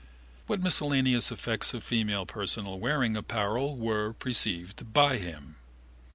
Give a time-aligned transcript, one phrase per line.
[0.47, 5.57] What miscellaneous effects of female personal wearing apparel were perceived by him?